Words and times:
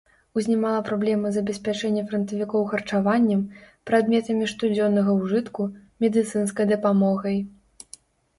Узнімала 0.39 0.77
праблемы 0.85 1.27
забеспячэння 1.35 2.03
франтавікоў 2.13 2.63
харчаваннем, 2.71 3.43
прадметамі 3.91 4.49
штодзённага 4.53 5.11
ўжытку, 5.21 5.69
медыцынскай 6.07 6.65
дапамогай. 6.75 7.37